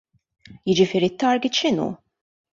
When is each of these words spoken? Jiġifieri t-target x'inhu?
Jiġifieri 0.69 1.09
t-target 1.13 1.53
x'inhu? 1.57 1.89